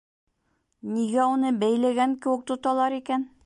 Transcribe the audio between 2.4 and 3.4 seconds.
тоталар икән?